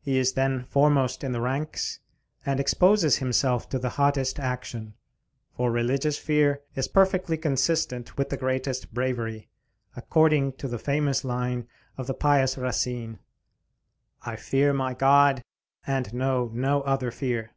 He 0.00 0.16
is 0.18 0.34
then 0.34 0.62
foremost 0.62 1.24
in 1.24 1.32
the 1.32 1.40
ranks, 1.40 1.98
and 2.44 2.60
exposes 2.60 3.16
himself 3.16 3.68
to 3.70 3.80
the 3.80 3.88
hottest 3.98 4.38
action; 4.38 4.94
for 5.56 5.72
religious 5.72 6.16
fear 6.16 6.60
is 6.76 6.86
perfectly 6.86 7.36
consistent 7.36 8.16
with 8.16 8.28
the 8.28 8.36
greatest 8.36 8.94
bravery, 8.94 9.48
according 9.96 10.52
to 10.58 10.68
the 10.68 10.78
famous 10.78 11.24
line 11.24 11.66
of 11.98 12.06
the 12.06 12.14
pious 12.14 12.56
Racine, 12.56 13.18
"I 14.22 14.36
fear 14.36 14.72
my 14.72 14.94
God, 14.94 15.42
and 15.84 16.14
know 16.14 16.48
no 16.54 16.82
other 16.82 17.10
fear." 17.10 17.50